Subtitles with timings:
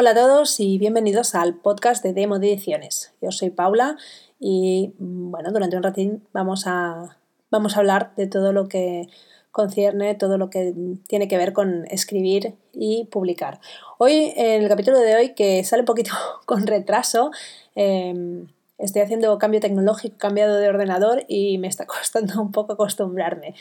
[0.00, 3.12] Hola a todos y bienvenidos al podcast de Demo de Ediciones.
[3.20, 3.98] Yo soy Paula
[4.38, 7.18] y bueno, durante un ratín vamos a,
[7.50, 9.08] vamos a hablar de todo lo que
[9.50, 10.72] concierne, todo lo que
[11.06, 13.60] tiene que ver con escribir y publicar.
[13.98, 16.12] Hoy, en el capítulo de hoy, que sale un poquito
[16.46, 17.30] con retraso,
[17.74, 18.46] em,
[18.78, 23.54] estoy haciendo cambio tecnológico, cambiado de ordenador y me está costando un poco acostumbrarme.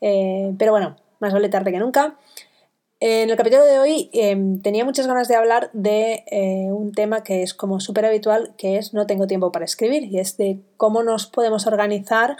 [0.00, 2.18] Eh, pero bueno, más vale tarde que nunca.
[3.06, 7.22] En el capítulo de hoy em, tenía muchas ganas de hablar de eh, un tema
[7.22, 10.60] que es como súper habitual, que es no tengo tiempo para escribir, y es de
[10.78, 12.38] cómo nos podemos organizar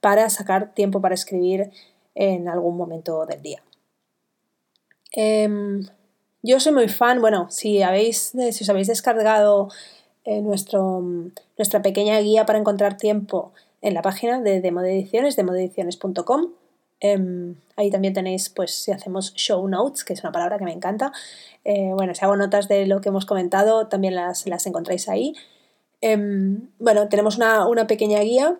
[0.00, 1.70] para sacar tiempo para escribir
[2.16, 3.62] en algún momento del día.
[5.12, 5.86] Em,
[6.42, 9.68] yo soy muy fan, bueno, si, habéis, si os habéis descargado
[10.24, 11.04] eh, nuestro,
[11.56, 15.36] nuestra pequeña guía para encontrar tiempo en la página de Demo de Ediciones,
[17.00, 20.72] Em, ahí también tenéis, pues, si hacemos show notes, que es una palabra que me
[20.72, 21.12] encanta.
[21.64, 25.34] Eh, bueno, si hago notas de lo que hemos comentado, también las, encontráis ahí.
[26.02, 28.58] Em, bueno, tenemos una, pequeña guía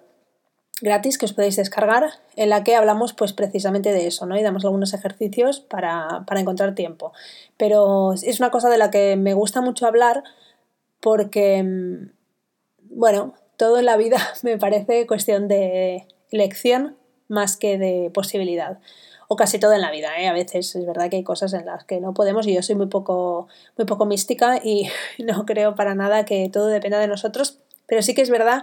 [0.83, 2.05] gratis que os podéis descargar
[2.37, 4.39] en la que hablamos pues precisamente de eso, ¿no?
[4.39, 7.13] Y damos algunos ejercicios para, para encontrar tiempo.
[7.59, 10.25] Pero es una cosa de la que me gusta mucho hablar
[11.01, 12.13] porque, em,
[12.91, 16.97] bueno, todo en la vida me parece cuestión de elección
[17.31, 18.79] más que de posibilidad.
[19.29, 20.27] O casi todo en la vida, ¿eh?
[20.27, 22.75] A veces es verdad que hay cosas en las que no podemos y yo soy
[22.75, 23.47] muy poco,
[23.79, 24.89] muy poco mística y
[25.25, 28.63] no creo para nada que todo dependa de nosotros, pero sí que es verdad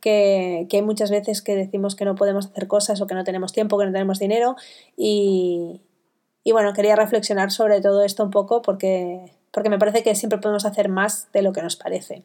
[0.00, 3.52] que, hay muchas veces que decimos que no podemos hacer cosas o que no tenemos
[3.52, 4.56] tiempo, que no tenemos dinero
[4.96, 5.80] y,
[6.50, 10.64] bueno, quería reflexionar sobre todo esto un poco porque, porque me parece que siempre podemos
[10.64, 12.22] hacer más de lo que nos parece.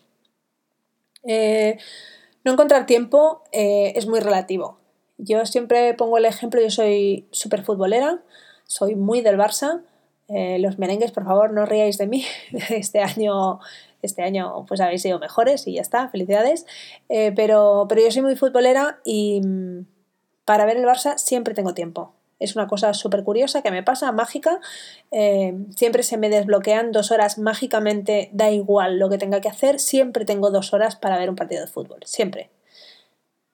[1.25, 1.77] Eh,
[2.43, 4.82] no encontrar tiempo eh, es muy relativo.
[5.17, 8.21] Yo siempre pongo el ejemplo, yo soy súper futbolera,
[8.65, 9.81] soy muy del Barça.
[10.27, 12.25] Eh, los merengues, por favor, no ríais de mí.
[12.69, 13.59] Este año,
[14.01, 16.65] este año pues habéis sido mejores y ya está, felicidades.
[17.09, 19.85] Eh, pero, pero yo soy muy futbolera y mm,
[20.45, 22.13] para ver el Barça siempre tengo tiempo.
[22.39, 24.59] Es una cosa súper curiosa que me pasa, mágica.
[25.11, 29.79] Eh, siempre se me desbloquean dos horas mágicamente, da igual lo que tenga que hacer,
[29.79, 32.49] siempre tengo dos horas para ver un partido de fútbol, siempre.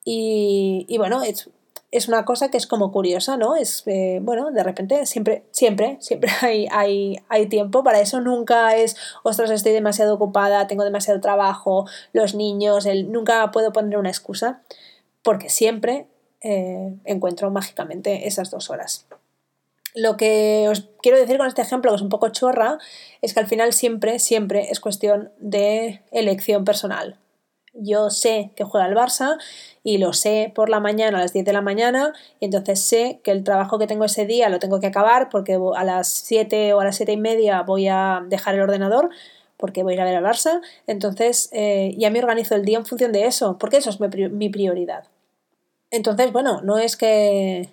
[0.04, 1.50] Y, y bueno, es,
[1.92, 3.56] es una cosa que es como curiosa, ¿no?
[3.56, 8.20] Es, eh, bueno, de repente siempre, siempre, siempre hay, hay, hay, tiempo para eso.
[8.20, 13.98] Nunca es, ostras, estoy demasiado ocupada, tengo demasiado trabajo, los niños, el, nunca puedo poner
[13.98, 14.62] una excusa,
[15.22, 16.06] porque siempre
[16.42, 19.06] eh, encuentro mágicamente esas dos horas.
[19.92, 22.78] Lo que os quiero decir con este ejemplo, que es un poco chorra,
[23.22, 27.16] es que al final siempre, siempre es cuestión de elección personal.
[27.72, 29.38] Yo sé que juega el Barça
[29.84, 33.20] y lo sé por la mañana a las 10 de la mañana y entonces sé
[33.22, 36.74] que el trabajo que tengo ese día lo tengo que acabar porque a las 7
[36.74, 39.10] o a las 7 y media voy a dejar el ordenador
[39.56, 40.60] porque voy a ir a ver al Barça.
[40.86, 44.48] Entonces eh, ya me organizo el día en función de eso porque eso es mi
[44.48, 45.04] prioridad.
[45.90, 47.68] Entonces, bueno, no es que,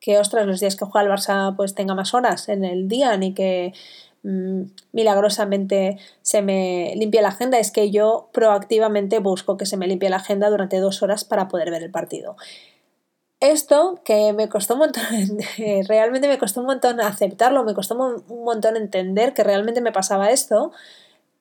[0.00, 3.16] que ostras, los días que juega el Barça pues tenga más horas en el día
[3.16, 3.72] ni que
[4.22, 9.86] Mm, milagrosamente se me limpia la agenda, es que yo proactivamente busco que se me
[9.86, 12.36] limpie la agenda durante dos horas para poder ver el partido.
[13.40, 15.04] Esto que me costó un montón,
[15.86, 20.30] realmente me costó un montón aceptarlo, me costó un montón entender que realmente me pasaba
[20.30, 20.72] esto,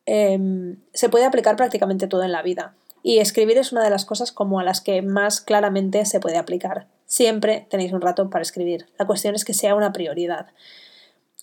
[0.06, 2.76] em, se puede aplicar prácticamente todo en la vida.
[3.02, 6.38] Y escribir es una de las cosas como a las que más claramente se puede
[6.38, 6.88] aplicar.
[7.06, 8.88] Siempre tenéis un rato para escribir.
[9.00, 10.48] La cuestión es que sea una prioridad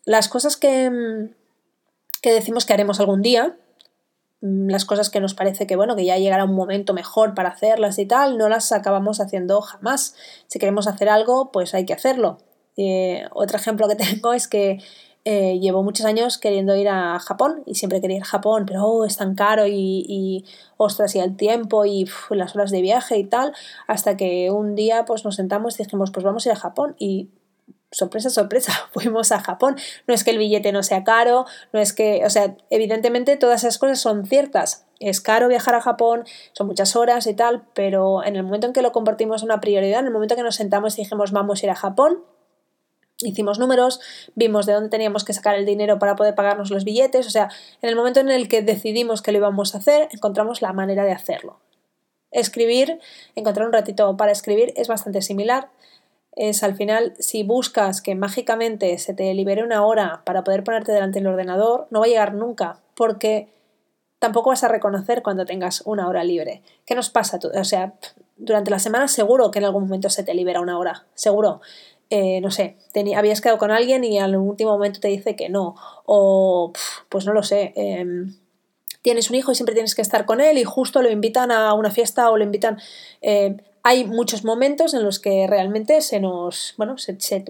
[0.04, 1.31] las cosas que,
[2.22, 3.56] que decimos que haremos algún día,
[4.41, 7.50] mm, las cosas que nos parece que bueno, que ya llegará un momento mejor para
[7.50, 10.14] hacerlas y tal, no las acabamos haciendo jamás.
[10.47, 12.38] Si queremos hacer algo, pues hay que hacerlo.
[12.76, 14.78] Eh, otro ejemplo que tengo es que
[15.26, 18.84] eh, llevo muchos años queriendo ir a Japón y siempre quería ir a Japón, pero
[18.84, 20.44] oh, es tan caro y, y
[20.76, 23.54] ostras, y el tiempo y las horas de viaje y tal,
[23.87, 26.94] hasta que un día pues nos sentamos y dijimos, pues vamos a ir a Japón
[26.99, 27.31] y
[27.94, 29.76] sorpresa, sorpresa, fuimos a Japón.
[30.06, 33.62] No es que el billete no sea caro, no es que, o sea, evidentemente todas
[33.62, 34.87] esas cosas son ciertas.
[35.00, 38.73] Es caro viajar a Japón, son muchas horas y tal, pero en el momento en
[38.73, 41.32] que lo convertimos en una prioridad, en el momento en que nos sentamos y dijimos
[41.32, 42.25] vamos a ir a Japón,
[43.23, 44.00] hicimos números,
[44.35, 47.49] vimos de dónde teníamos que sacar el dinero para poder pagarnos los billetes, o sea,
[47.82, 51.05] en el momento en el que decidimos que lo íbamos a hacer, encontramos la manera
[51.05, 51.61] de hacerlo.
[52.31, 52.99] Escribir,
[53.37, 55.69] encontrar un ratito para escribir es bastante similar
[56.36, 60.92] es al final, si buscas que mágicamente se te libere una hora para poder ponerte
[60.92, 63.48] delante del ordenador, no va a llegar nunca, porque
[64.19, 66.62] tampoco vas a reconocer cuando tengas una hora libre.
[66.86, 67.38] ¿Qué nos pasa?
[67.54, 67.94] O sea,
[68.36, 71.60] durante la semana seguro que en algún momento se te libera una hora, seguro.
[72.10, 72.76] eh, no sé,
[73.16, 76.72] habías quedado con alguien y al último momento te dice que no, o
[77.08, 78.34] pues no lo sé, em,
[79.02, 81.72] tienes un hijo y siempre tienes que estar con él y justo lo invitan a
[81.75, 82.78] una fiesta o lo invitan...
[83.22, 86.96] Eh, hay muchos momentos en los que realmente se nos, bueno,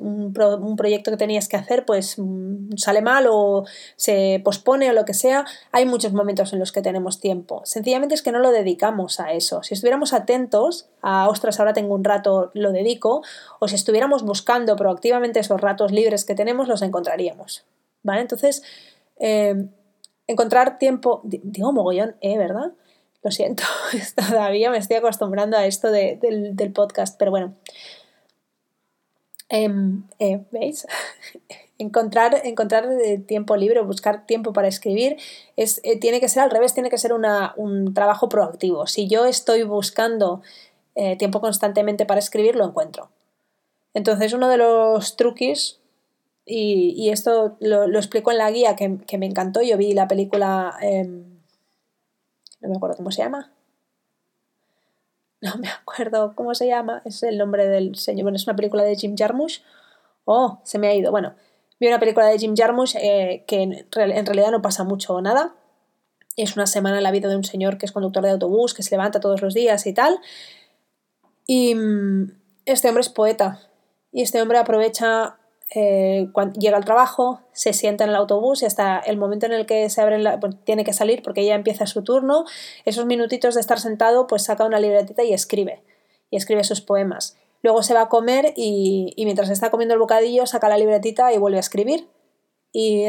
[0.01, 3.65] un, proyecto que tenías que hacer pues mm, sale mal o
[3.95, 5.45] se pospone o lo que sea.
[5.71, 7.63] Hay muchos momentos en los que tenemos tiempo.
[7.65, 9.63] Sencillamente es que no lo dedicamos a eso.
[9.63, 13.23] Si estuviéramos atentos a, ostras, ahora tengo un rato, lo dedico,
[13.61, 17.65] o si estuviéramos buscando proactivamente esos ratos libres que tenemos, los encontraríamos.
[18.03, 18.23] ¿Vale?
[18.23, 18.65] Entonces,
[19.21, 19.69] eh,
[20.27, 22.37] encontrar tiempo, digo mogollón, ¿eh?
[22.37, 22.73] ¿Verdad?
[23.25, 23.65] Lo siento,
[24.29, 27.55] todavía me estoy acostumbrando a esto del, podcast, pero bueno.
[29.49, 30.87] Em, eh, ¿Veis?
[31.79, 35.17] encontrar, encontrar eh, tiempo libre, buscar tiempo para escribir,
[35.57, 38.87] es, eh, tiene que ser al revés, tiene que ser un trabajo proactivo.
[38.87, 40.43] Si yo estoy buscando
[41.19, 43.09] tiempo constantemente para escribir, lo encuentro.
[43.95, 45.81] Entonces, uno de los truquis,
[46.47, 50.77] y, esto lo, explico en la guía que, que, me encantó, yo vi la película
[50.83, 51.34] em,
[52.65, 53.53] no me acuerdo cómo se llama.
[55.41, 58.25] No me acuerdo cómo se llama, es el nombre del señor.
[58.25, 59.61] Bueno, es una película de Jim Jarmusch.
[60.25, 61.11] Oh, se me ha ido.
[61.11, 61.35] Bueno,
[61.79, 65.55] vi una película de Jim Jarmusch eh, que en, realidad no pasa mucho o nada.
[66.37, 68.83] Es una semana en la vida de un señor que es conductor de autobús, que
[68.83, 70.19] se levanta todos los días y tal.
[71.47, 72.33] Y mm,
[72.65, 73.61] este hombre es poeta.
[74.13, 75.37] Y este hombre aprovecha
[75.77, 79.53] eh, cuando llega al trabajo, se sienta en el autobús y hasta el momento en
[79.53, 82.45] el que se abre la, pues, tiene que salir porque ya empieza su turno,
[82.85, 85.83] esos minutitos de estar sentado, pues saca una libretita y escribe,
[86.31, 87.37] y escribe sus poemas.
[87.63, 91.39] Luego se va a comer y, mientras está comiendo el bocadillo saca la libretita y
[91.39, 92.09] vuelve a escribir.
[92.73, 93.07] Y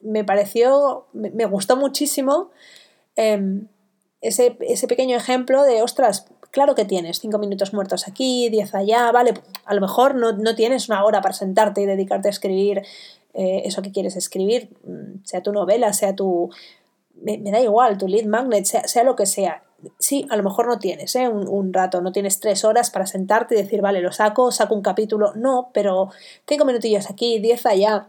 [0.00, 2.50] me pareció, me, gustó muchísimo
[3.16, 3.68] em,
[4.20, 9.12] ese, ese pequeño ejemplo de, ostras, Claro que tienes cinco minutos muertos aquí, diez allá,
[9.12, 12.82] vale, a lo mejor no, tienes una hora para sentarte y dedicarte a escribir
[13.34, 16.50] eh, eso que quieres escribir, mm, sea tu novela, sea tu...
[17.14, 19.62] Me, da igual, tu lead magnet, sea, lo que sea.
[19.98, 21.28] Sí, a lo mejor no tienes ¿eh?
[21.28, 24.82] un, rato, no tienes tres horas para sentarte y decir, vale, lo saco, saco un
[24.82, 25.32] capítulo.
[25.34, 26.10] No, pero
[26.48, 28.08] cinco minutillos aquí, diez allá,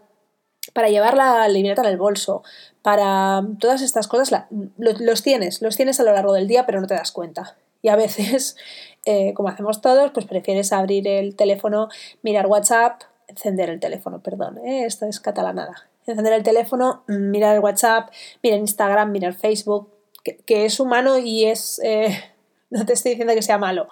[0.73, 2.43] para llevar la libreta en el bolso,
[2.81, 4.45] para todas estas cosas,
[4.77, 7.57] los tienes, los tienes a lo largo del día, pero no te das cuenta.
[7.81, 8.55] Y a veces,
[9.05, 11.89] eh, como hacemos todos, pues prefieres abrir el teléfono,
[12.21, 14.85] mirar WhatsApp, encender el teléfono, perdón, ¿eh?
[14.85, 15.89] esto es catalanada.
[16.05, 18.11] Encender el teléfono, mirar el WhatsApp,
[18.43, 19.89] mirar Instagram, mirar Facebook,
[20.23, 21.79] que, es humano y es...
[21.83, 22.09] Eh,
[22.69, 23.87] no te estoy diciendo que sea malo.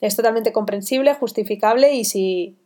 [0.00, 2.56] Es totalmente comprensible, justificable y si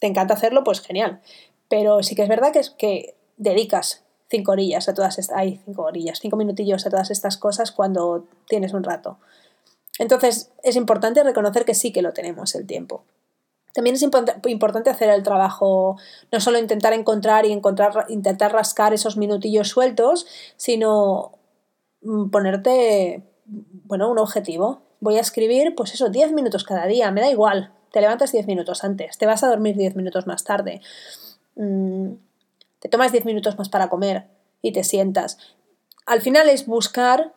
[0.00, 1.20] te encanta hacerlo, pues genial.
[1.68, 5.40] Pero sí que es verdad que, es, que dedicas cinco orillas a todas estas...
[5.64, 9.18] Cinco orillas, cinco minutillos a todas estas cosas cuando tienes un rato.
[9.98, 13.04] Entonces, es importante reconocer que sí que lo tenemos el tiempo.
[13.74, 15.98] También es importante hacer el trabajo,
[16.32, 21.38] no solo intentar encontrar y encontrar, intentar rascar esos minutillos sueltos, sino
[22.02, 24.82] mm, ponerte, bueno, un objetivo.
[25.00, 27.72] Voy a escribir, pues eso, 10 minutos cada día, me da igual.
[27.92, 30.80] Te levantas 10 minutos antes, te vas a dormir 10 minutos más tarde,
[31.56, 32.14] mm,
[32.80, 34.26] te tomas 10 minutos más para comer
[34.60, 35.38] y te sientas.
[36.04, 37.32] Al final es buscar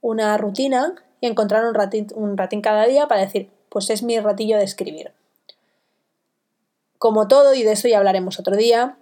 [0.00, 0.94] una rutina
[1.26, 5.12] encontrar un ratín, un ratín cada día para decir, pues es mi ratillo de escribir.
[6.98, 8.96] Como todo, y de eso ya hablaremos otro día,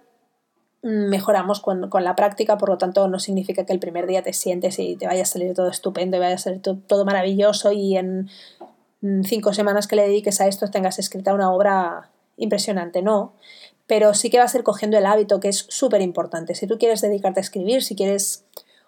[0.85, 4.77] mejoramos con, la práctica, por lo tanto no significa que el primer día te sientes
[4.77, 8.29] y te vaya a salir todo estupendo y vaya a ser todo, maravilloso y en
[9.01, 13.33] mm, cinco semanas que le dediques a esto tengas escrita una obra impresionante, no.
[13.87, 16.53] Pero sí que vas a ir cogiendo el hábito, que es súper importante.
[16.53, 18.45] Si tú quieres dedicarte a escribir, si quieres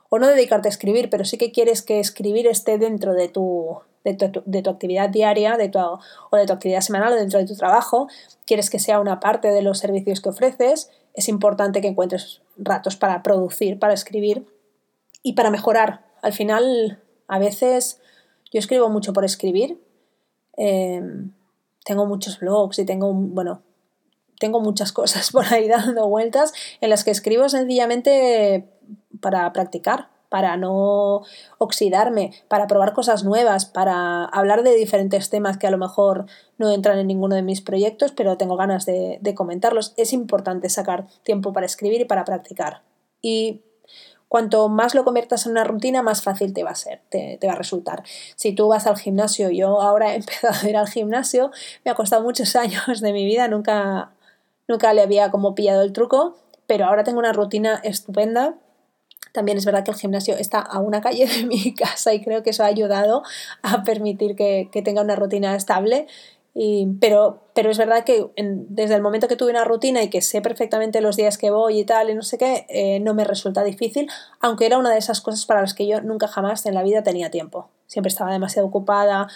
[0.10, 3.78] o no dedicarte a escribir, pero sí que quieres que escribir esté dentro de tu,
[4.04, 7.56] de tu, actividad diaria de tu, o de tu actividad semanal o dentro de tu
[7.56, 8.08] trabajo,
[8.46, 12.96] quieres que sea una parte de los servicios que ofreces, es importante que encuentres ratos
[12.96, 14.46] para producir, para escribir
[15.24, 16.06] y para mejorar.
[16.22, 18.00] Al final, a veces
[18.52, 19.82] yo escribo mucho por escribir.
[20.56, 21.34] Em,
[21.84, 23.64] tengo muchos blogs y tengo, bueno,
[24.40, 28.70] tengo muchas cosas por ahí dando vueltas en las que escribo sencillamente
[29.22, 31.24] para practicar, para no
[31.58, 36.26] oxidarme, para probar cosas nuevas, para hablar de diferentes temas que a lo mejor
[36.58, 39.94] no entran en ninguno de mis proyectos, pero tengo ganas de, comentarlos.
[39.98, 42.82] Es importante sacar tiempo para escribir y para practicar.
[43.22, 43.62] Y
[44.28, 47.48] cuanto más lo conviertas en una rutina, más fácil te va a ser, te, te,
[47.48, 48.04] va a resultar.
[48.36, 51.52] Si tú vas al gimnasio, yo ahora he empezado a ir al gimnasio,
[51.86, 54.12] me ha costado muchos años de mi vida, nunca,
[54.68, 58.58] nunca le había como pillado el truco, pero ahora tengo una rutina estupenda
[59.38, 62.42] también es verdad que el gimnasio está a una calle de mi casa y creo
[62.42, 63.22] que eso ha ayudado
[63.62, 66.08] a permitir que, tenga una rutina estable
[67.00, 70.42] pero, pero es verdad que desde el momento que tuve una rutina y que sé
[70.42, 73.64] perfectamente los días que voy y tal y no sé qué, eh, no me resulta
[73.64, 76.82] difícil, aunque era una de esas cosas para las que yo nunca jamás en la
[76.82, 77.70] vida tenía tiempo.
[77.86, 79.28] Siempre estaba demasiado ocupada,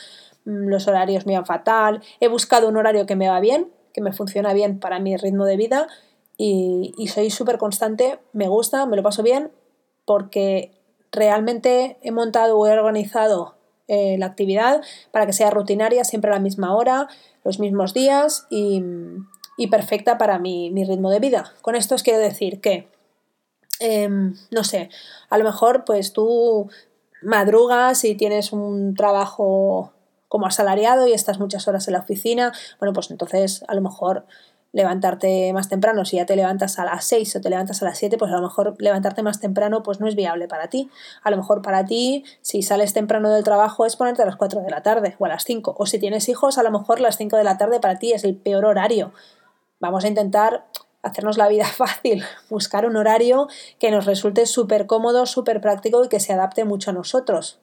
[0.46, 4.02] mm, los horarios me iban fatal, he buscado un horario que me va bien, que
[4.02, 5.88] me funciona bien para mi ritmo de vida
[6.38, 9.52] y, y soy súper constante, me gusta, me lo paso bien,
[10.12, 10.74] porque
[11.10, 13.56] realmente he montado o he organizado
[13.88, 17.08] eh, la actividad para que sea rutinaria, siempre a la misma hora,
[17.46, 18.84] los mismos días y,
[19.70, 21.54] perfecta para mi, ritmo de vida.
[21.62, 22.90] Con esto os quiero decir que,
[23.80, 24.90] em, no sé,
[25.30, 26.70] a lo mejor pues tú
[27.22, 29.94] madrugas y tienes un trabajo
[30.28, 32.52] como asalariado y estás muchas horas en la oficina,
[32.82, 34.26] bueno, pues entonces a lo mejor
[34.74, 37.98] levantarte más temprano, si ya te levantas a las 6 o te levantas a las
[37.98, 40.90] 7, pues a lo mejor levantarte más temprano pues no es viable para ti.
[41.24, 44.62] A lo mejor para ti, si sales temprano del trabajo, es ponerte a las 4
[44.62, 45.76] de la tarde o a las 5.
[45.78, 48.24] O si tienes hijos, a lo mejor las 5 de la tarde para ti es
[48.24, 49.12] el peor horario.
[49.80, 50.66] Vamos a intentar
[51.04, 53.48] hacernos la vida fácil, buscar un horario
[53.78, 57.60] que nos resulte súper cómodo, súper práctico y que se adapte mucho a nosotros.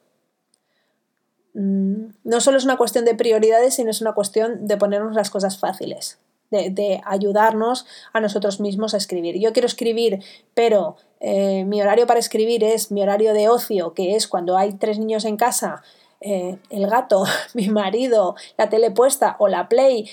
[1.55, 5.31] Mm, no solo es una cuestión de prioridades, sino es una cuestión de ponernos las
[5.31, 6.19] cosas fáciles
[6.51, 9.39] de, ayudarnos a nosotros mismos a escribir.
[9.39, 14.15] Yo quiero escribir, pero eh, mi horario para escribir es mi horario de ocio, que
[14.15, 15.83] es cuando hay tres niños en casa,
[16.21, 20.09] eh, el gato, mi marido, la tele puesta o la play.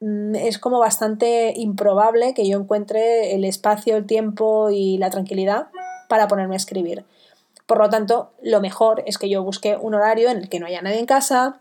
[0.00, 5.68] Mm, es como bastante improbable que yo encuentre el espacio, el tiempo y la tranquilidad
[6.08, 7.04] para ponerme a escribir.
[7.66, 10.66] Por lo tanto, lo mejor es que yo busque un horario en el que no
[10.66, 11.58] haya nadie en casa,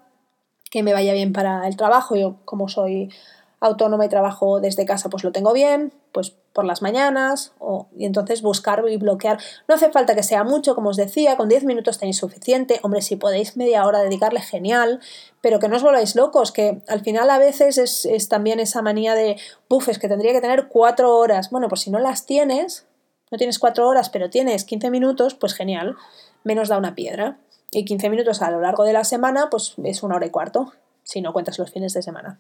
[0.69, 2.15] que me vaya bien para el trabajo.
[2.15, 3.09] Yo, como soy
[3.59, 8.05] autónoma y trabajo desde casa, pues lo tengo bien, pues por las mañanas, o, y
[8.05, 9.39] entonces buscar y bloquear.
[9.67, 12.79] No hace falta que sea mucho, como os decía, con 10 minutos tenéis suficiente.
[12.83, 15.01] Hombre, si podéis media hora dedicarle, genial,
[15.41, 19.15] pero que no os volváis locos, que al final a veces es, también esa manía
[19.15, 21.49] de, bufes que tendría que tener 4 horas.
[21.49, 22.85] Bueno, pues si no las tienes,
[23.31, 25.95] no tienes 4 horas, pero tienes 15 minutos, pues genial,
[26.43, 27.37] menos da una piedra.
[27.71, 30.71] Y 15 minutos a lo largo de la semana, pues es una hora y cuarto,
[31.03, 32.39] si no cuentas los fines de semana.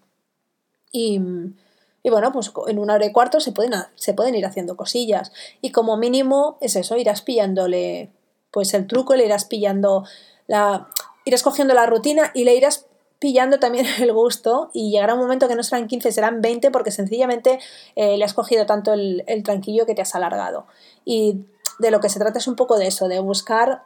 [0.95, 5.33] Y, bueno, pues en una hora y cuarto se pueden, se pueden ir haciendo cosillas.
[5.61, 8.11] Y como mínimo es eso, irás pillándole
[8.51, 10.05] pues el truco, le irás pillando
[10.47, 10.87] la.
[11.25, 12.85] irás cogiendo la rutina y le irás
[13.19, 16.91] pillando también el gusto y llegará un momento que no serán 15, serán 20 porque
[16.91, 17.59] sencillamente
[17.95, 20.67] eh, le has cogido tanto el, el tranquillo que te has alargado.
[21.03, 21.41] Y
[21.79, 23.83] de lo que se trata es un poco de eso, de buscar,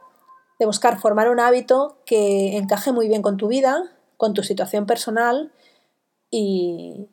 [0.60, 4.86] de buscar formar un hábito que encaje muy bien con tu vida, con tu situación
[4.86, 5.52] personal
[6.32, 7.08] y,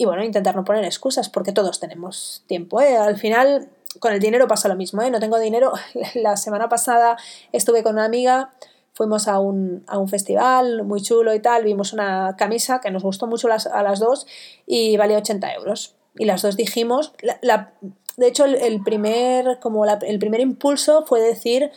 [0.00, 2.80] bueno, intentar no poner excusas porque todos tenemos tiempo.
[2.80, 2.96] ¿eh?
[2.96, 3.68] Al final,
[4.00, 5.02] con el dinero pasa lo mismo.
[5.02, 5.10] ¿eh?
[5.10, 5.72] No tengo dinero.
[6.14, 7.16] La semana pasada
[7.52, 8.52] estuve con una amiga,
[8.92, 13.48] fuimos a un, festival muy chulo y tal, vimos una camisa que nos gustó mucho
[13.48, 14.26] a las dos
[14.66, 15.96] y valía 80 euros.
[16.16, 17.72] Y las dos dijimos, la,
[18.16, 21.72] de hecho el, primer, como el primer impulso fue decir,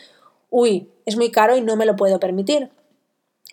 [0.50, 2.70] uy, es muy caro y no me lo puedo permitir.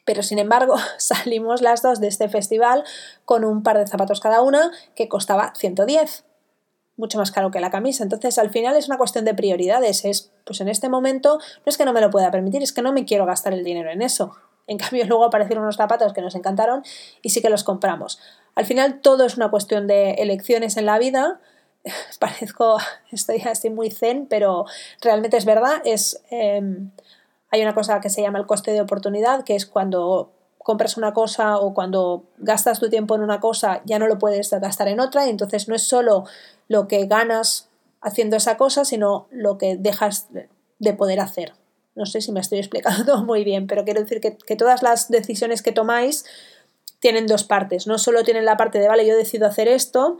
[0.06, 2.84] Pero sin embargo, salimos las dos de este festival
[3.26, 6.24] con un par de zapatos cada una que costaba 110
[6.98, 8.04] mucho más caro que la camisa.
[8.04, 10.06] Entonces, al final es una cuestión de prioridades.
[10.06, 12.82] Es, pues en este momento, no es que no me lo pueda permitir, es que
[12.82, 14.36] no me quiero gastar el dinero en eso.
[14.68, 16.84] En cambio, luego aparecieron unos zapatos que nos encantaron
[17.22, 18.20] y sí que los compramos.
[18.56, 21.40] Al final, todo es una cuestión de elecciones en la vida.
[22.20, 22.78] Parezco,
[23.12, 24.66] estoy, estoy muy zen, pero
[25.02, 25.82] realmente es verdad.
[25.84, 26.22] Es.
[26.30, 26.92] Em,
[27.56, 31.14] hay una cosa que se llama el coste de oportunidad, que es cuando compras una
[31.14, 35.00] cosa o cuando gastas tu tiempo en una cosa ya no lo puedes gastar en
[35.00, 36.26] otra y entonces no es solo
[36.68, 37.70] lo que ganas
[38.02, 40.28] haciendo esa cosa, sino lo que dejas
[40.80, 41.54] de poder hacer.
[41.96, 45.10] No sé si me estoy explicando muy bien, pero quiero decir que, que todas las
[45.10, 46.26] decisiones que tomáis
[47.00, 47.88] tienen dos partes.
[47.88, 50.18] No solo tienen la parte de, vale, yo decido hacer esto,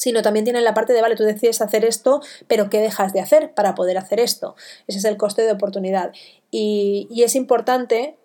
[0.00, 3.20] sino también tienen la parte de, vale, tú decides hacer esto, pero ¿qué dejas de
[3.20, 4.56] hacer para poder hacer esto?
[4.86, 6.12] Ese es el coste de oportunidad.
[6.50, 8.16] Y, es importante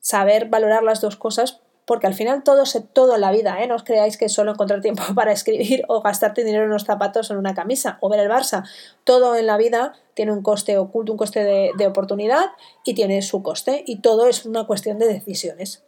[0.00, 3.68] saber valorar las dos cosas porque al final todo, se, todo en la vida, ¿eh?
[3.68, 7.30] no os creáis que solo encontrar tiempo para escribir o gastarte dinero en unos zapatos
[7.30, 8.68] o en una camisa o ver el Barça.
[9.04, 12.46] Todo en la vida tiene un coste oculto, un coste de, de oportunidad
[12.84, 15.84] y tiene su coste y todo es una cuestión de decisiones.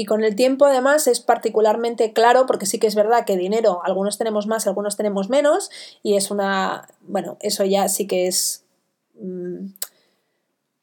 [0.00, 3.82] Y con el tiempo además es particularmente claro porque sí que es verdad que dinero
[3.84, 5.70] algunos tenemos más, algunos tenemos menos
[6.02, 8.64] y es una, bueno, eso ya sí que es,
[9.20, 9.66] mm,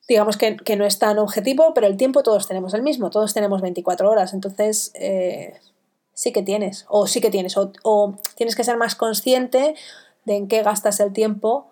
[0.07, 3.59] digamos que, no es tan objetivo, pero el tiempo todos tenemos el mismo, todos tenemos
[3.59, 5.59] 24 horas, entonces eh,
[6.13, 9.73] sí que tienes, o sí que tienes, o, o tienes que ser más consciente
[10.25, 11.71] de en qué gastas el tiempo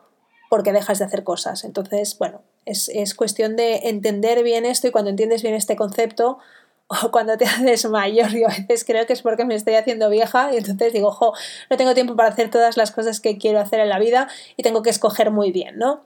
[0.49, 1.63] porque dejas de hacer cosas.
[1.63, 6.39] Entonces, bueno, es, es cuestión de entender bien esto y cuando entiendes bien este concepto,
[6.87, 8.29] o cuando te haces mayor.
[8.31, 11.33] Yo a veces creo que es porque me estoy haciendo vieja y entonces digo, ojo,
[11.69, 14.27] no tengo tiempo para hacer todas las cosas que quiero hacer en la vida
[14.57, 16.01] y tengo que escoger muy bien, ¿no?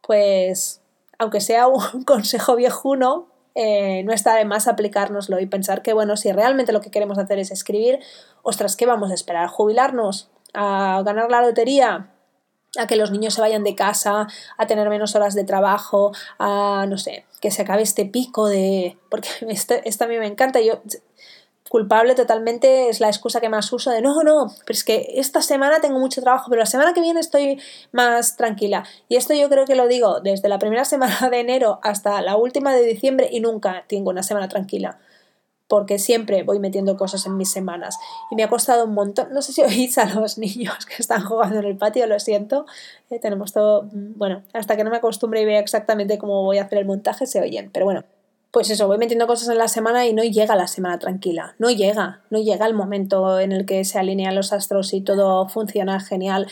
[0.00, 0.80] Pues,
[1.18, 6.16] aunque sea un consejo viejuno, eh, no está de más aplicárnoslo y pensar que, bueno,
[6.16, 8.00] si realmente lo que queremos hacer es escribir,
[8.42, 9.48] ostras, ¿qué vamos a esperar?
[9.48, 10.30] ¿Jubilarnos?
[10.54, 12.11] ¿A ganar la lotería?
[12.78, 14.26] A que los niños se vayan de casa,
[14.56, 18.96] a tener menos horas de trabajo, a, no sé, que se acabe este pico de...
[19.10, 20.80] porque esto, esto a mí me encanta, yo
[21.68, 25.40] culpable totalmente es la excusa que más uso de no, no, pero es que esta
[25.40, 27.58] semana tengo mucho trabajo, pero la semana que viene estoy
[27.92, 28.84] más tranquila.
[29.08, 32.36] Y esto yo creo que lo digo desde la primera semana de enero hasta la
[32.36, 34.98] última de diciembre y nunca tengo una semana tranquila
[35.72, 37.96] porque siempre voy metiendo cosas en mis semanas.
[38.30, 39.32] Y me ha costado un montón.
[39.32, 42.66] No sé si oís a los niños que están jugando en el patio, lo siento.
[43.08, 43.84] Eh, tenemos todo.
[43.84, 46.84] Mm, bueno, hasta que no me acostumbre y vea exactamente cómo voy a hacer el
[46.84, 47.70] montaje, se oyen.
[47.72, 48.04] Pero bueno,
[48.50, 51.54] pues eso, voy metiendo cosas en la semana y no llega la semana tranquila.
[51.58, 52.20] No llega.
[52.28, 56.48] No llega el momento en el que se alinean los astros y todo funciona genial.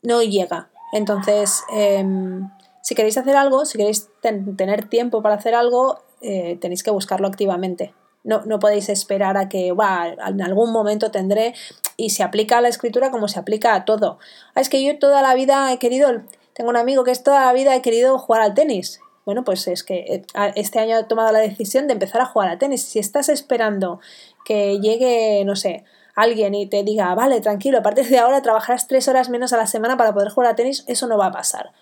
[0.00, 0.68] No llega.
[0.92, 2.50] Entonces, em,
[2.82, 7.26] si queréis hacer algo, si queréis tener tiempo para hacer algo, eh, tenéis que buscarlo
[7.26, 7.92] activamente
[8.24, 11.54] no, no podéis esperar a que en algún momento tendré
[11.96, 14.18] y se aplica a la escritura como se aplica a todo.
[14.54, 16.22] Ah, es que yo toda la vida he querido,
[16.54, 19.00] tengo un amigo que es toda la vida he querido jugar al tenis.
[19.26, 20.22] Bueno, pues es que eh,
[20.54, 22.82] este año he tomado la decisión de empezar a jugar al tenis.
[22.82, 24.00] Si estás esperando
[24.44, 28.86] que llegue, no sé, alguien y te diga, vale, tranquilo, a partir de ahora trabajarás
[28.86, 31.32] tres horas menos a la semana para poder jugar al tenis, eso no va a
[31.32, 31.72] pasar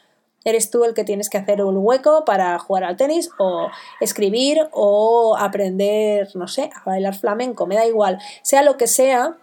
[0.45, 3.69] eres tú el que tienes que hacer un hueco para jugar al tenis o
[4.01, 8.19] escribir o aprender, no sé, a bailar flamenco, me da igual.
[8.43, 9.37] Sea lo que sea,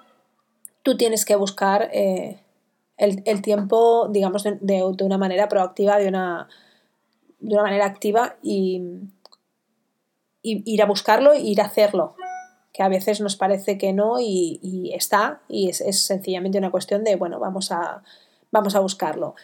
[0.84, 2.41] tú tienes que buscar eh,
[2.98, 6.50] el, tiempo, digamos, de, una manera proactiva, de una,
[7.39, 8.82] de una manera activa y,
[10.41, 12.15] ir a buscarlo e ir a hacerlo.
[12.74, 17.04] Que a veces nos parece que no y, está, y es, es, sencillamente una cuestión
[17.04, 18.04] de, bueno, vamos a,
[18.52, 19.36] vamos a buscarlo.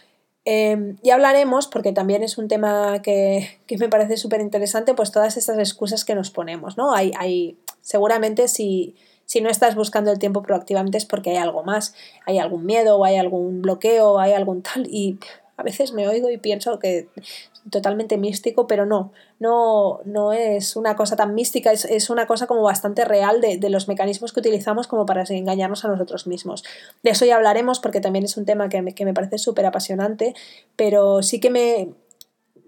[0.46, 5.38] Eh, y hablaremos, porque también es un tema que, me parece súper interesante, pues todas
[5.38, 6.94] estas excusas que nos ponemos, ¿no?
[6.94, 11.64] Hay, hay, seguramente si, si no estás buscando el tiempo proactivamente es porque hay algo
[11.64, 11.96] más,
[12.28, 15.18] hay algún miedo, o hay algún bloqueo, hay algún tal, y
[15.58, 17.08] a veces me oigo y pienso que
[17.70, 22.62] totalmente místico, pero no, no, no es una cosa tan mística, es, una cosa como
[22.62, 26.64] bastante real de, los mecanismos que utilizamos como para engañarnos a nosotros mismos.
[27.04, 29.66] De eso ya hablaremos porque también es un tema que me, que me parece súper
[29.66, 30.36] apasionante,
[30.76, 31.90] pero sí que me,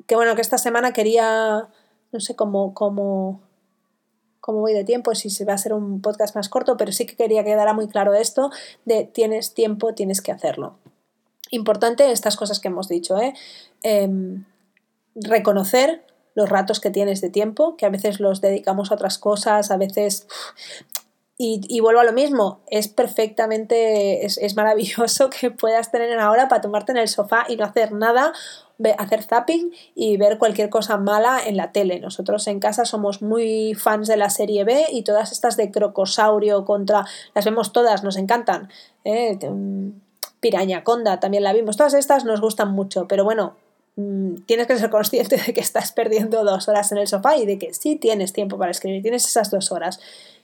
[0.08, 1.68] que bueno, que esta semana quería,
[2.12, 3.42] no sé cómo, cómo,
[4.40, 7.06] cómo voy de tiempo, si se va a ser un podcast más corto, pero sí
[7.06, 8.50] que quería que quedara muy claro esto
[8.86, 10.78] de tienes tiempo, tienes que hacerlo.
[11.52, 13.34] Importante estas cosas que hemos dicho, ¿eh?
[13.84, 14.44] Em,
[15.22, 16.04] reconocer
[16.38, 19.78] los ratos que tienes de tiempo, que a veces los dedicamos a otras cosas, a
[19.78, 20.28] veces...
[21.40, 26.62] Y, vuelvo a lo mismo, es perfectamente, es, maravilloso que puedas tener una hora para
[26.62, 28.34] tomarte en el sofá y no hacer nada,
[28.98, 32.00] hacer zapping y ver cualquier cosa mala en la tele.
[32.00, 36.66] Nosotros en casa somos muy fans de la serie B y todas estas de Crocosaurio
[36.66, 38.70] contra, las vemos todas, nos encantan.
[39.04, 39.38] ¿eh?
[40.40, 43.67] Piraña Conda también la vimos, todas estas nos gustan mucho, pero bueno, Mm,
[44.46, 47.58] tienes que ser consciente de que estás perdiendo dos horas en el sofá y de
[47.58, 50.00] que sí tienes tiempo para escribir, tienes esas dos horas.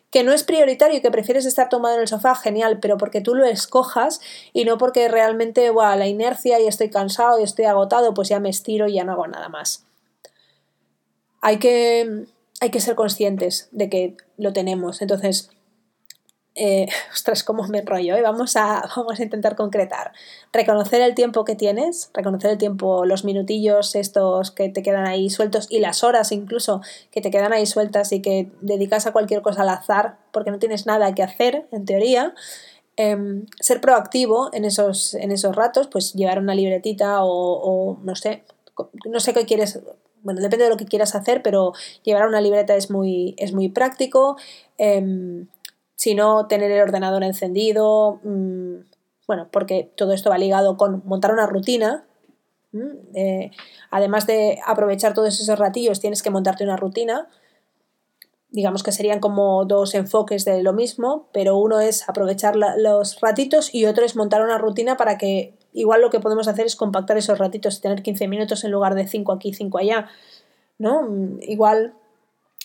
[0.09, 3.21] Que no es prioritario y que prefieres estar tomado en el sofá, genial, pero porque
[3.21, 4.21] tú lo escojas
[4.53, 8.39] y no porque realmente, wow, la inercia y estoy cansado y estoy agotado, pues ya
[8.39, 9.85] me estiro y ya no hago nada más.
[11.41, 12.25] Hay que,
[12.59, 15.01] hay que ser conscientes de que lo tenemos.
[15.01, 15.49] Entonces,
[16.55, 18.21] eh, ostras, cómo me enrollo, ¿eh?
[18.21, 20.11] vamos, a, vamos a intentar concretar.
[20.51, 25.29] Reconocer el tiempo que tienes, reconocer el tiempo, los minutillos estos que te quedan ahí
[25.29, 29.41] sueltos y las horas incluso que te quedan ahí sueltas y que dedicas a cualquier
[29.41, 32.33] cosa al azar porque no tienes nada que hacer, en teoría.
[32.95, 38.43] Em, ser proactivo en esos, en esos ratos, pues llevar una libretita o, no sé,
[39.05, 39.79] no sé qué quieres,
[40.21, 43.69] bueno, depende de lo que quieras hacer, pero llevar una libreta es muy, es muy
[43.69, 44.37] práctico.
[44.77, 45.47] Em,
[45.95, 48.75] sino tener el ordenador encendido, mm,
[49.27, 52.05] bueno, porque todo esto va ligado con montar una rutina.
[53.13, 53.51] Eh,
[53.91, 57.27] además de aprovechar todos esos ratillos, tienes que montarte una rutina.
[58.49, 63.73] Digamos que serían como dos enfoques de lo mismo, pero uno es aprovechar los ratitos
[63.73, 67.17] y otro es montar una rutina para que igual lo que podemos hacer es compactar
[67.17, 70.09] esos ratitos y tener 15 minutos en lugar de 5 aquí, 5 allá.
[70.77, 71.03] ¿no?
[71.03, 71.93] Mm, igual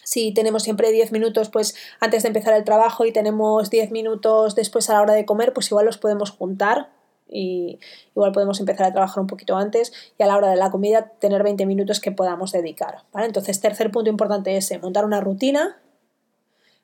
[0.09, 4.55] si tenemos siempre 10 minutos pues antes de empezar el trabajo y tenemos 10 minutos
[4.55, 6.88] después a la hora de comer, pues igual los podemos juntar
[7.29, 7.79] y
[8.16, 11.12] igual podemos empezar a trabajar un poquito antes y a la hora de la comida
[11.18, 13.03] tener 20 minutos que podamos dedicar.
[13.12, 13.27] ¿vale?
[13.27, 15.77] Entonces, tercer punto importante es montar una rutina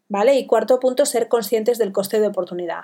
[0.07, 0.39] ¿Vale?
[0.39, 2.83] Y cuarto punto, ser conscientes del coste de oportunidad.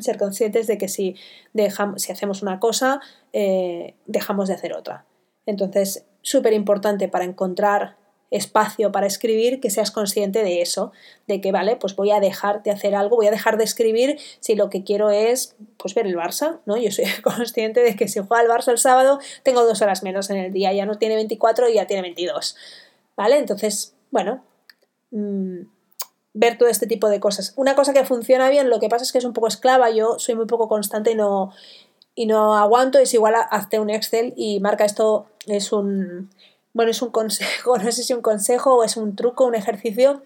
[0.00, 1.14] Ser conscientes de que si,
[1.52, 3.00] dejamos, si hacemos una cosa,
[3.32, 5.04] eh, dejamos de hacer otra.
[5.46, 7.96] Entonces, súper importante para encontrar
[8.30, 10.92] espacio para escribir, que seas consciente de eso,
[11.26, 14.18] de que, vale, pues voy a dejar de hacer algo, voy a dejar de escribir
[14.40, 16.76] si lo que quiero es, pues ver el Barça, ¿no?
[16.76, 20.30] Yo soy consciente de que si juega el Barça el sábado, tengo dos horas menos
[20.30, 22.56] en el día, ya no tiene 24 y ya tiene 22,
[23.16, 23.38] ¿vale?
[23.38, 24.42] Entonces, bueno,
[25.10, 25.60] mm,
[26.34, 27.54] ver todo este tipo de cosas.
[27.56, 30.18] Una cosa que funciona bien, lo que pasa es que es un poco esclava, yo
[30.18, 31.52] soy muy poco constante y no,
[32.14, 36.30] y no aguanto, es igual a hazte un Excel y marca esto, es un,
[36.76, 40.22] bueno, es un consejo, no sé si un consejo o es un truco, un ejercicio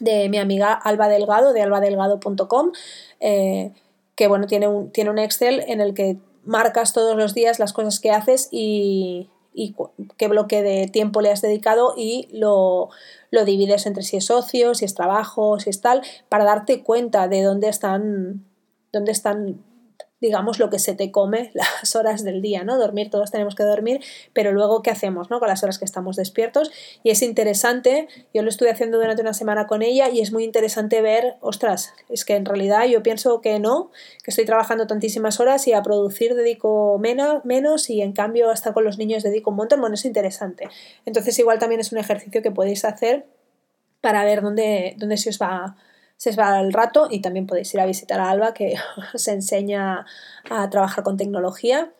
[0.00, 2.72] de mi amiga Alba Delgado, de albadelgado.com,
[3.20, 3.72] eh,
[4.16, 7.72] que bueno, tiene un, tiene un Excel en el que marcas todos los días las
[7.72, 9.76] cosas que haces y, y
[10.16, 12.90] qué bloque de tiempo le has dedicado y lo,
[13.30, 17.28] lo divides entre si es socio, si es trabajo, si es tal, para darte cuenta
[17.28, 18.44] de dónde están,
[18.92, 19.62] dónde están
[20.24, 22.78] digamos, lo que se te come las horas del día, ¿no?
[22.78, 25.38] Dormir, todos tenemos que dormir, pero luego, ¿qué hacemos, ¿no?
[25.38, 26.72] Con las horas que estamos despiertos.
[27.02, 30.44] Y es interesante, yo lo estuve haciendo durante una semana con ella y es muy
[30.44, 33.90] interesante ver, ostras, es que en realidad yo pienso que no,
[34.22, 38.72] que estoy trabajando tantísimas horas y a producir dedico menos, menos y en cambio hasta
[38.72, 40.68] con los niños dedico un montón, bueno, es interesante.
[41.04, 43.26] Entonces igual también es un ejercicio que podéis hacer
[44.00, 45.76] para ver dónde, dónde se os va
[46.32, 48.76] se va el rato y también podéis ir a visitar a Alba que
[49.14, 50.06] os enseña
[50.48, 51.92] a trabajar con tecnología.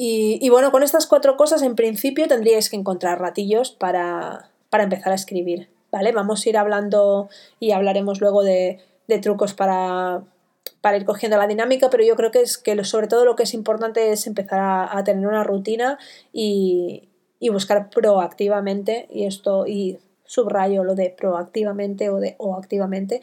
[0.00, 5.16] Y, bueno, con estas cuatro cosas en principio tendríais que encontrar ratillos para, empezar a
[5.16, 5.68] escribir.
[5.90, 6.12] ¿Vale?
[6.12, 7.28] Vamos a ir hablando
[7.58, 8.78] y hablaremos luego de,
[9.20, 10.22] trucos para,
[10.96, 13.54] ir cogiendo la dinámica, pero yo creo que es que sobre todo lo que es
[13.54, 15.98] importante es empezar a, tener una rutina
[16.32, 17.08] y,
[17.40, 23.22] y, buscar proactivamente y esto y subrayo lo de proactivamente o de o activamente,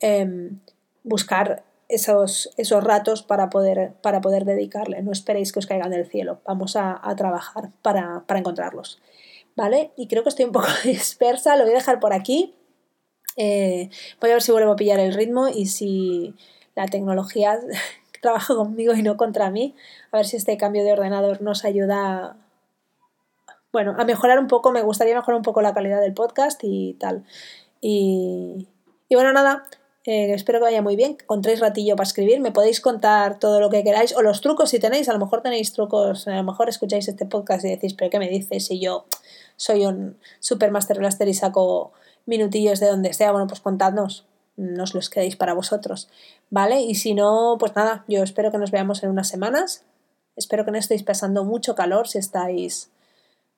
[0.00, 0.58] em,
[1.04, 5.02] buscar esos, esos ratos para poder, para poder dedicarle.
[5.02, 8.98] No esperéis que os caigan del cielo, vamos a, trabajar para, encontrarlos.
[9.54, 9.92] ¿Vale?
[9.96, 12.54] Y creo que estoy un poco dispersa, lo voy a dejar por aquí.
[13.36, 13.90] Eh,
[14.20, 16.34] voy a ver si vuelvo a pillar el ritmo y si
[16.74, 17.60] la tecnología
[18.22, 19.74] trabaja conmigo y no contra mí.
[20.10, 22.36] A ver si este cambio de ordenador nos ayuda
[23.76, 26.94] bueno, a mejorar un poco, me gustaría mejorar un poco la calidad del podcast y
[26.94, 27.26] tal.
[27.82, 28.66] Y,
[29.10, 29.66] bueno, nada,
[30.06, 33.68] eh, espero que vaya muy bien, encontréis ratillo para escribir, me podéis contar todo lo
[33.68, 36.70] que queráis o los trucos si tenéis, a lo mejor tenéis trucos, a lo mejor
[36.70, 39.04] escucháis este podcast y decís, pero ¿qué me dices si yo
[39.56, 41.92] soy un supermaster blaster y saco
[42.24, 43.30] minutillos de donde sea?
[43.30, 44.24] Bueno, pues contadnos,
[44.56, 46.08] no os los quedéis para vosotros,
[46.48, 46.80] ¿vale?
[46.80, 49.84] Y si no, pues nada, yo espero que nos veamos en unas semanas,
[50.34, 52.90] espero que no estéis pasando mucho calor si estáis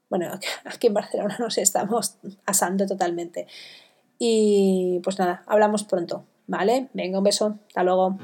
[0.08, 2.16] bueno, aquí en Barcelona nos estamos
[2.46, 3.46] asando totalmente.
[4.18, 6.88] Y pues nada, hablamos pronto, ¿vale?
[6.92, 8.18] Venga, un beso, hasta luego.